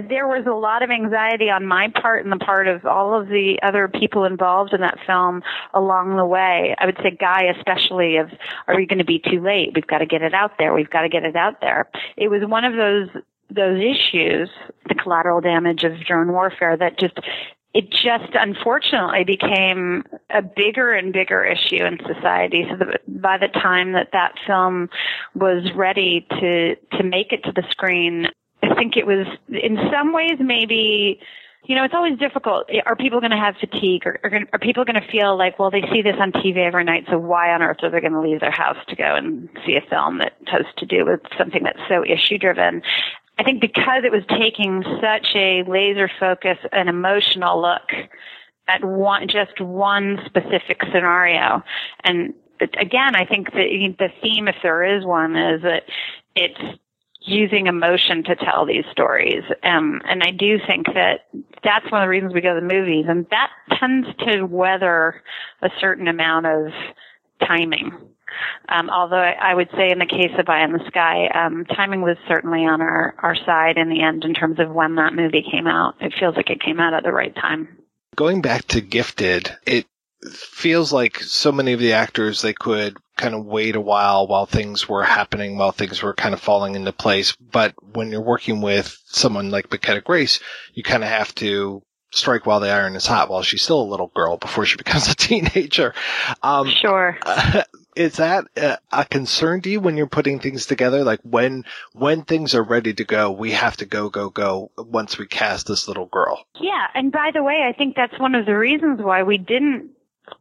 [0.00, 3.28] there was a lot of anxiety on my part and the part of all of
[3.28, 5.42] the other people involved in that film
[5.74, 6.74] along the way.
[6.78, 8.30] I would say Guy especially of,
[8.66, 9.72] are we going to be too late?
[9.74, 10.74] We've got to get it out there.
[10.74, 11.88] We've got to get it out there.
[12.16, 13.08] It was one of those,
[13.50, 14.50] those issues,
[14.88, 17.18] the collateral damage of drone warfare that just
[17.74, 22.64] it just unfortunately became a bigger and bigger issue in society.
[22.68, 24.88] So by the time that that film
[25.34, 28.28] was ready to to make it to the screen,
[28.62, 31.20] I think it was in some ways maybe
[31.68, 32.70] you know, it's always difficult.
[32.86, 35.70] Are people going to have fatigue or, or are people going to feel like, well,
[35.70, 38.20] they see this on TV every night, so why on earth are they going to
[38.20, 41.64] leave their house to go and see a film that has to do with something
[41.64, 42.80] that's so issue driven?
[43.38, 47.92] I think because it was taking such a laser focus and emotional look
[48.66, 51.62] at one, just one specific scenario.
[52.02, 52.32] And
[52.80, 55.82] again, I think that the theme, if there is one, is that
[56.34, 56.78] it's
[57.20, 59.42] using emotion to tell these stories.
[59.62, 61.26] Um, and I do think that
[61.64, 63.06] that's one of the reasons we go to the movies.
[63.08, 65.22] And that tends to weather
[65.62, 66.72] a certain amount of
[67.46, 67.92] timing.
[68.68, 71.64] Um, although I, I, would say in the case of Eye in the Sky, um,
[71.64, 75.14] timing was certainly on our, our side in the end in terms of when that
[75.14, 75.94] movie came out.
[76.00, 77.68] It feels like it came out at the right time.
[78.16, 79.86] Going back to Gifted, it
[80.30, 84.46] feels like so many of the actors they could kind of wait a while while
[84.46, 87.36] things were happening, while things were kind of falling into place.
[87.36, 90.40] But when you're working with someone like McKenna Grace,
[90.74, 93.90] you kind of have to strike while the iron is hot while she's still a
[93.90, 95.94] little girl before she becomes a teenager.
[96.42, 97.18] Um, sure.
[97.22, 97.62] Uh,
[97.96, 101.04] is that a, a concern to you when you're putting things together?
[101.04, 105.18] Like when, when things are ready to go, we have to go, go, go once
[105.18, 106.46] we cast this little girl.
[106.60, 106.86] Yeah.
[106.94, 109.90] And by the way, I think that's one of the reasons why we didn't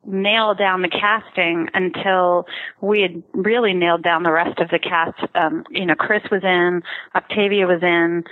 [0.05, 2.45] nail down the casting until
[2.81, 5.19] we had really nailed down the rest of the cast.
[5.35, 6.81] Um, you know, Chris was in,
[7.15, 8.23] Octavia was in.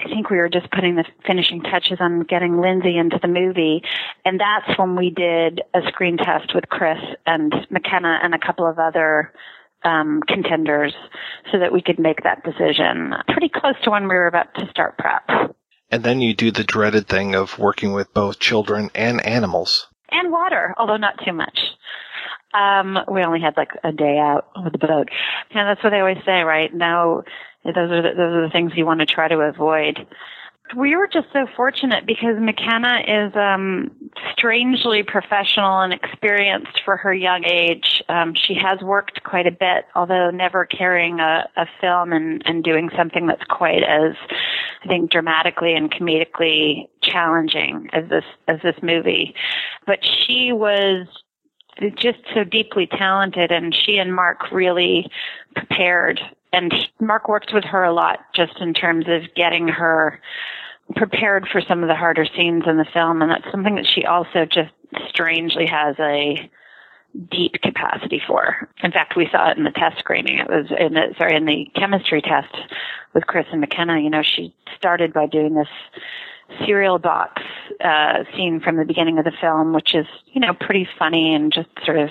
[0.00, 3.82] I think we were just putting the finishing touches on getting Lindsay into the movie.
[4.24, 8.66] And that's when we did a screen test with Chris and McKenna and a couple
[8.66, 9.32] of other
[9.84, 10.94] um, contenders
[11.50, 14.68] so that we could make that decision pretty close to when we were about to
[14.70, 15.54] start prep.
[15.90, 20.30] And then you do the dreaded thing of working with both children and animals and
[20.30, 21.58] water, although not too much.
[22.54, 25.08] Um, we only had like a day out with the boat.
[25.50, 26.72] And that's what they always say, right?
[26.72, 27.22] Now,
[27.64, 30.06] those are the, those are the things you want to try to avoid.
[30.76, 33.90] We were just so fortunate because McKenna is um,
[34.32, 38.02] strangely professional and experienced for her young age.
[38.08, 42.64] Um, she has worked quite a bit, although never carrying a, a film and, and
[42.64, 44.14] doing something that's quite as,
[44.84, 49.34] I think, dramatically and comedically challenging as this as this movie.
[49.86, 51.06] But she was
[51.96, 55.10] just so deeply talented, and she and Marc really
[55.54, 56.20] prepared.
[56.54, 60.20] And Marc worked with her a lot, just in terms of getting her
[60.94, 64.04] prepared for some of the harder scenes in the film, and that's something that she
[64.04, 64.72] also just
[65.08, 66.50] strangely has a
[67.30, 68.68] deep capacity for.
[68.82, 70.38] In fact, we saw it in the test screening.
[70.38, 72.54] It was in the sorry in the chemistry test
[73.14, 74.00] with Chris and McKenna.
[74.00, 75.68] You know, she started by doing this
[76.66, 77.42] cereal box
[77.84, 81.52] uh, scene from the beginning of the film, which is you know pretty funny and
[81.52, 82.10] just sort of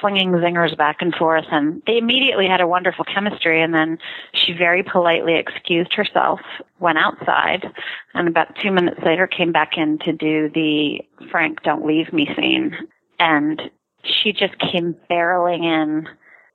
[0.00, 3.98] slinging zingers back and forth and they immediately had a wonderful chemistry and then
[4.32, 6.40] she very politely excused herself
[6.78, 7.66] went outside
[8.14, 12.28] and about two minutes later came back in to do the frank don't leave me
[12.36, 12.74] scene.
[13.18, 13.62] And
[14.02, 16.08] she just came barreling in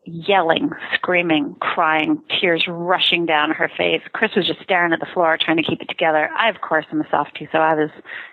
[0.05, 4.01] yelling, screaming, crying, tears rushing down her face.
[4.13, 6.29] Chris was just staring at the floor trying to keep it together.
[6.35, 7.89] I, of course, am a softie, so I was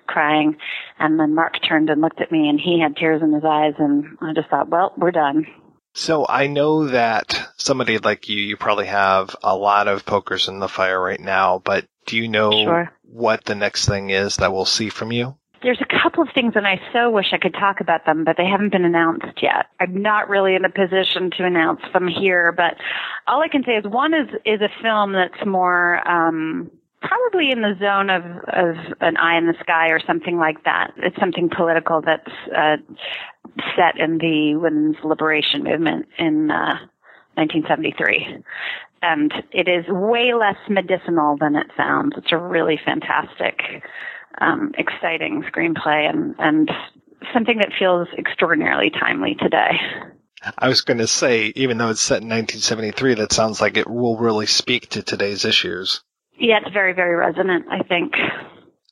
[0.06, 0.56] crying.
[0.98, 3.74] And then Marc turned and looked at me and he had tears in his eyes
[3.78, 5.46] and I just thought, well, we're done.
[5.94, 10.58] So I know that somebody like you, you probably have a lot of pokers in
[10.58, 12.92] the fire right now, but do you know sure.
[13.02, 15.36] what the next thing is that we'll see from you?
[15.62, 18.36] There's a couple of things, and I so wish I could talk about them, but
[18.36, 19.66] they haven't been announced yet.
[19.80, 22.76] I'm not really in a position to announce them here, but
[23.26, 27.62] all I can say is one is is a film that's more um, probably in
[27.62, 30.92] the zone of of an eye in the sky or something like that.
[30.98, 32.76] It's something political that's uh,
[33.76, 36.78] set in the women's liberation movement in uh,
[37.34, 38.42] 1973
[39.02, 42.14] and it is way less medicinal than it sounds.
[42.16, 43.60] It's a really fantastic
[44.40, 46.70] um, exciting screenplay and, and
[47.32, 49.72] something that feels extraordinarily timely today.
[50.58, 53.88] I was going to say, even though it's set in 1973, that sounds like it
[53.88, 56.02] will really speak to today's issues.
[56.38, 58.12] Yeah, it's very, very resonant, I think.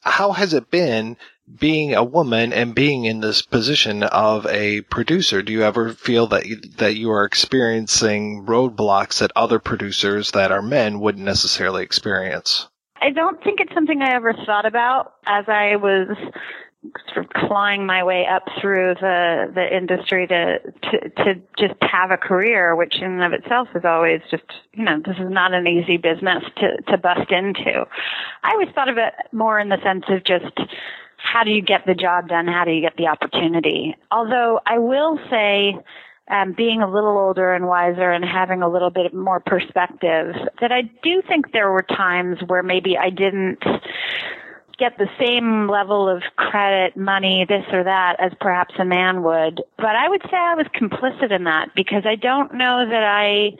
[0.01, 1.17] How has it been
[1.59, 5.43] being a woman and being in this position of a producer?
[5.43, 10.53] Do you ever feel that you, that you are experiencing roadblocks that other producers that
[10.53, 12.69] are men wouldn't necessarily experience?
[13.05, 16.09] I don't think it's something I ever thought about as I was
[17.13, 22.11] sort of clawing my way up through the the industry to to to just have
[22.11, 25.53] a career, which in and of itself is always just you know this is not
[25.53, 27.87] an easy business to to bust into.
[28.43, 30.59] I always thought of it more in the sense of just
[31.19, 32.47] how do you get the job done?
[32.47, 33.97] How do you get the opportunity?
[34.11, 35.77] Although I will say.
[36.31, 40.72] Um, being a little older and wiser and having a little bit more perspective, that
[40.72, 43.62] I do think there were times where maybe I didn't
[44.79, 49.62] get the same level of credit, money, this or that as perhaps a man would.
[49.77, 53.57] But I would say I was complicit in that because I don't know that I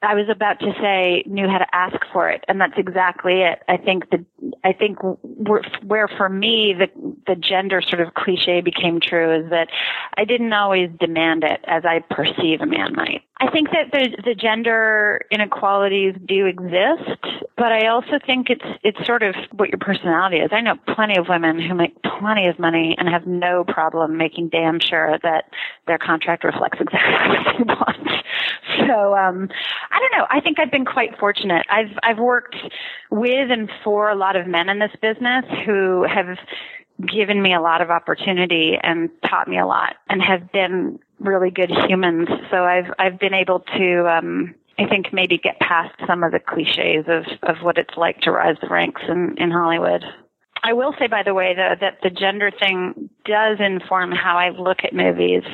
[0.00, 3.62] I was about to say knew how to ask for it, and that's exactly it.
[3.68, 4.24] I think the
[4.62, 6.88] I think where, for me the
[7.26, 9.68] the gender sort of cliche became true is that
[10.16, 13.22] I didn't always demand it as I perceive a man might.
[13.40, 17.20] I think that the the gender inequalities do exist,
[17.56, 20.50] but I also think it's it's sort of what your personality is.
[20.52, 24.48] I know plenty of women who make plenty of money and have no problem making
[24.48, 25.44] damn sure that
[25.86, 28.08] their contract reflects exactly what they want.
[28.88, 29.48] So um
[29.90, 30.26] I don't know.
[30.30, 31.64] I think I've been quite fortunate.
[31.70, 32.56] I've I've worked
[33.10, 36.38] with and for a lot of men in this business who have
[37.06, 41.50] given me a lot of opportunity and taught me a lot and have been really
[41.50, 42.28] good humans.
[42.50, 46.40] So I've I've been able to um I think maybe get past some of the
[46.40, 50.04] cliches of of what it's like to rise the ranks in in Hollywood.
[50.62, 54.50] I will say by the way though that the gender thing does inform how I
[54.50, 55.44] look at movies.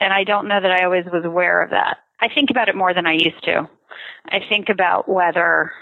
[0.00, 1.98] And I don't know that I always was aware of that.
[2.20, 3.68] I think about it more than I used to.
[4.26, 5.72] I think about whether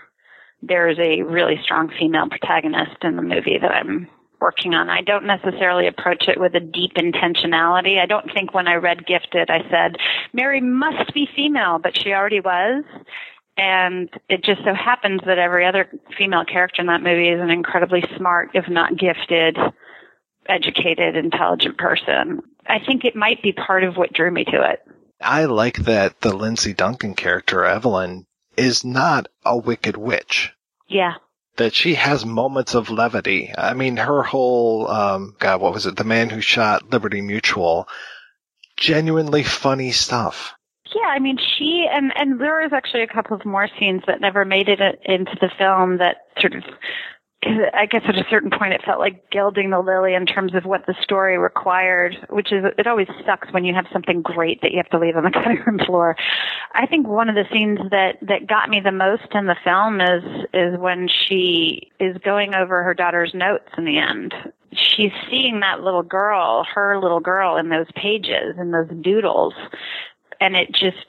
[0.62, 4.09] there's a really strong female protagonist in the movie that I'm
[4.41, 4.89] working on.
[4.89, 7.99] I don't necessarily approach it with a deep intentionality.
[7.99, 9.97] I don't think when I read Gifted, I said,
[10.32, 12.84] Mary must be female, but she already was.
[13.57, 17.51] And it just so happens that every other female character in that movie is an
[17.51, 19.57] incredibly smart, if not gifted,
[20.47, 22.43] educated, intelligent person.
[22.66, 24.80] I think it might be part of what drew me to it.
[25.20, 28.26] I like that the Lindsay Duncan character, Evelyn,
[28.57, 30.53] is not a wicked witch.
[30.89, 31.14] Yeah.
[31.57, 33.52] That she has moments of levity.
[33.57, 35.96] I mean, her whole, um, God, what was it?
[35.96, 37.88] The man who shot Liberty Mutual.
[38.76, 40.52] Genuinely funny stuff.
[40.94, 44.20] Yeah, I mean, she and and there was actually a couple of more scenes that
[44.20, 46.62] never made it into the film that sort of
[47.45, 50.64] I guess at a certain point it felt like gilding the lily in terms of
[50.64, 54.72] what the story required, which is, it always sucks when you have something great that
[54.72, 56.16] you have to leave on the cutting room floor.
[56.74, 60.01] I think one of the scenes that, that got me the most in the film
[60.01, 60.24] is,
[60.55, 64.34] is when she is going over her daughter's notes in the end.
[64.72, 69.55] She's seeing that little girl, her little girl in those pages, in those doodles,
[70.41, 71.07] and it just,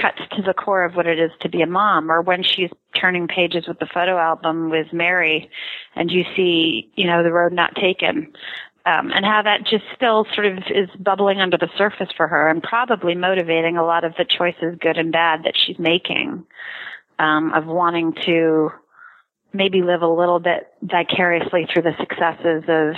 [0.00, 2.70] cuts to the core of what it is to be a mom or when she's
[2.98, 5.50] turning pages with the photo album with Mary
[5.94, 8.32] and you see, you know, the road not taken.
[8.86, 12.48] Um, and how that just still sort of is bubbling under the surface for her
[12.48, 16.46] and probably motivating a lot of the choices, good and bad, that she's making,
[17.18, 18.70] um, of wanting to
[19.52, 22.94] maybe live a little bit vicariously through the successes of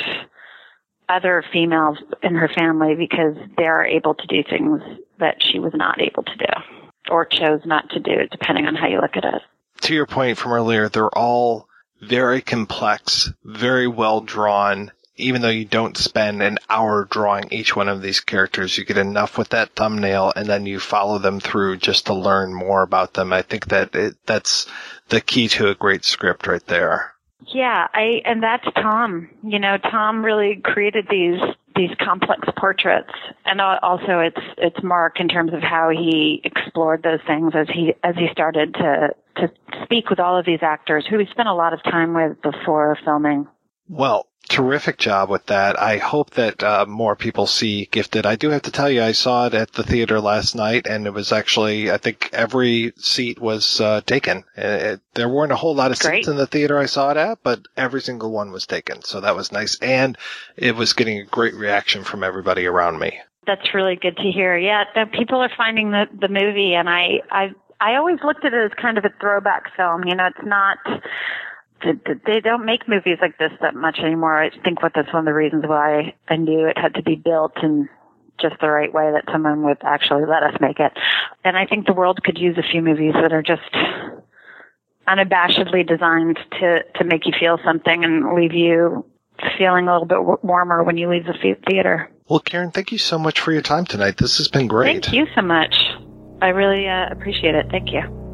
[1.08, 4.80] other females in her family because they're able to do things
[5.18, 6.79] that she was not able to do
[7.10, 9.42] or chose not to do, depending on how you look at it.
[9.82, 11.68] To your point from earlier, they're all
[12.00, 14.92] very complex, very well drawn.
[15.16, 18.96] Even though you don't spend an hour drawing each one of these characters, you get
[18.96, 23.12] enough with that thumbnail and then you follow them through just to learn more about
[23.12, 23.30] them.
[23.32, 24.66] I think that it, that's
[25.10, 27.14] the key to a great script right there.
[27.52, 29.28] Yeah, I and that's Tom.
[29.42, 31.40] You know, Tom really created these
[31.76, 33.12] these complex portraits,
[33.44, 37.94] and also it's it's Marc in terms of how he explored those things as he
[38.02, 39.50] as he started to to
[39.84, 42.98] speak with all of these actors who he spent a lot of time with before
[43.04, 43.46] filming.
[43.88, 45.80] Well, terrific job with that.
[45.80, 48.26] I hope that uh, more people see Gifted.
[48.26, 51.06] I do have to tell you, I saw it at the theater last night, and
[51.06, 54.44] it was actually, I think every seat was uh, taken.
[54.56, 56.18] It, uh, there weren't a whole lot of Great.
[56.18, 59.02] seats in the theater I saw it at, but every single one was taken.
[59.02, 60.18] So that was nice, and
[60.56, 63.20] it was getting a great reaction from everybody around me.
[63.46, 64.58] That's really good to hear.
[64.58, 68.64] Yeah, people are finding the the movie, and I I I always looked at it
[68.64, 70.04] as kind of a throwback film.
[70.04, 70.78] You know, it's not
[71.82, 74.42] they don't make movies like this that much anymore.
[74.42, 77.14] I think what that's one of the reasons why I knew it had to be
[77.14, 77.88] built in
[78.40, 80.92] just the right way that someone would actually let us make it.
[81.44, 83.62] And I think the world could use a few movies that are just
[85.08, 89.04] unabashedly designed to to make you feel something and leave you
[89.56, 92.10] feeling a little bit warmer when you leave the the- theater.
[92.28, 94.16] Well, Karen, thank you so much for your time tonight.
[94.16, 95.06] This has been great.
[95.06, 95.74] Thank you so much.
[96.40, 97.66] I really uh, appreciate it.
[97.70, 98.29] Thank you.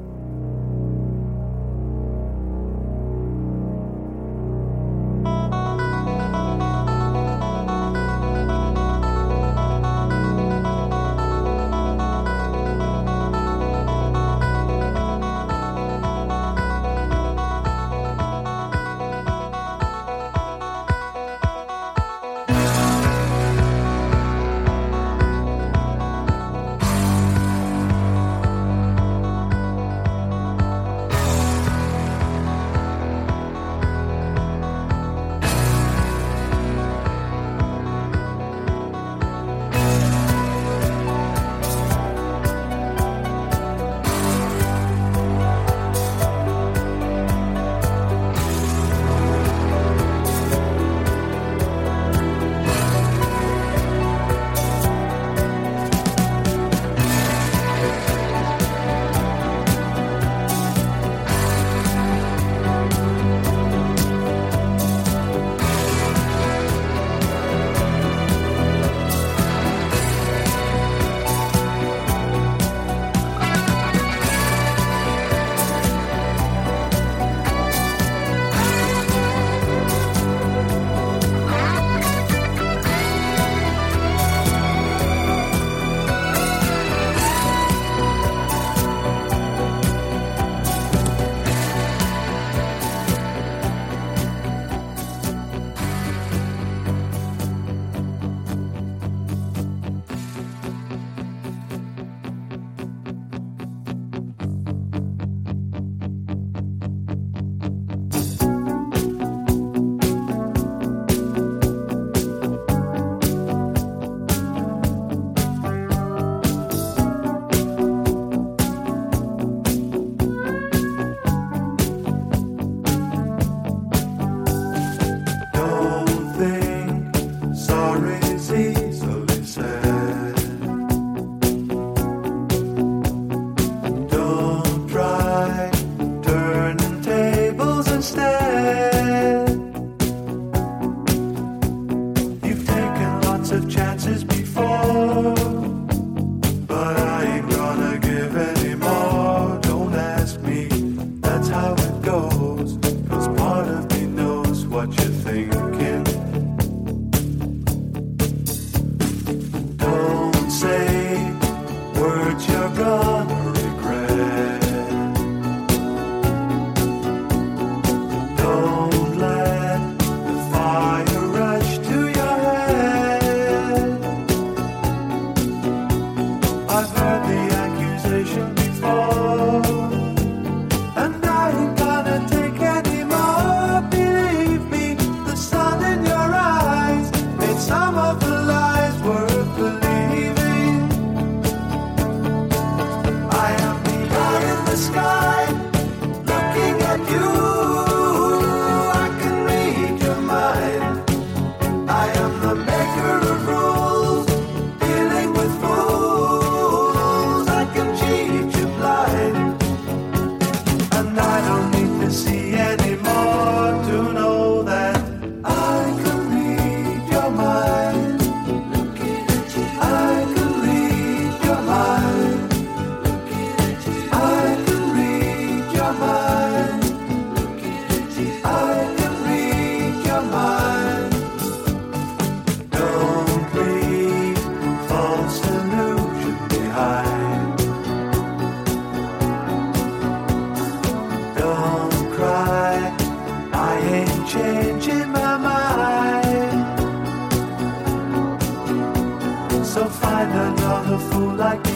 [251.37, 251.76] Like